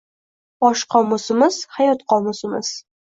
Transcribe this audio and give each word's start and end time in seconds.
Bosh 0.63 0.83
qomusimiz– 0.95 1.59
hayot 1.75 2.01
qomusimiz 2.15 2.73